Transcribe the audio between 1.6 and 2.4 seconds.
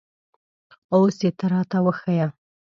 ته وښیه